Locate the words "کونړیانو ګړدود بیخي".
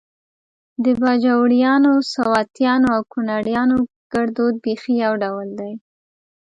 3.13-4.95